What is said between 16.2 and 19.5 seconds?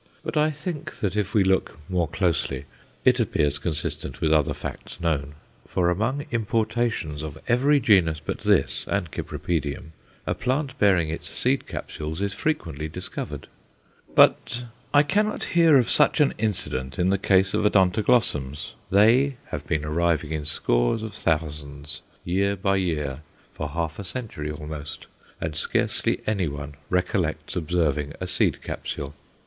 incident in the case of Odontoglossums. They